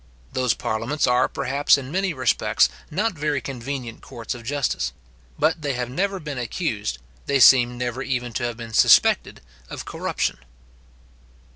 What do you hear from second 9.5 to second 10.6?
of corruption.